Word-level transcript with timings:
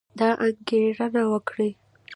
دا 0.19 0.29
انګېرنه 0.45 1.21
وکړئ 1.31 1.71